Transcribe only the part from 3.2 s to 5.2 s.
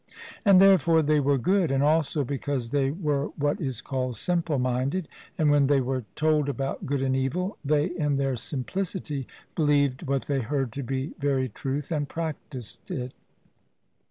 what is called simple minded;